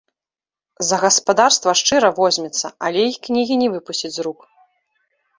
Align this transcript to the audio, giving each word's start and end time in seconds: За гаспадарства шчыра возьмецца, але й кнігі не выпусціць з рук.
За 0.89 0.97
гаспадарства 1.01 1.73
шчыра 1.81 2.09
возьмецца, 2.19 2.67
але 2.89 3.03
й 3.09 3.13
кнігі 3.27 3.55
не 3.63 3.69
выпусціць 3.75 4.11
з 4.17 4.27
рук. 4.29 4.39